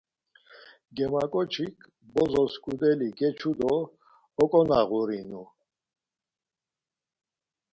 Germaǩoçik 0.95 1.75
bozos 2.13 2.53
ǩudeli 2.63 3.09
geçu 3.19 3.51
do 3.59 3.75
oǩonağurinu. 4.41 5.43